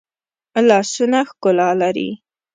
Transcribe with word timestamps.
لاسونه 0.67 1.19
ښکلا 1.29 1.69
لري 1.81 2.09